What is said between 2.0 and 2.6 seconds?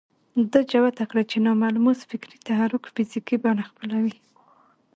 فکري